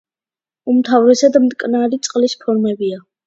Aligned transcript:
უმთავრესად 0.71 1.37
მტკნარი 1.45 2.01
წყლის 2.09 2.35
ფორმებია. 2.47 2.99